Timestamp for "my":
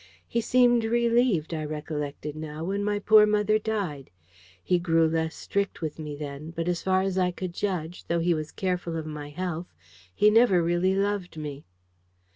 2.83-2.97, 9.05-9.29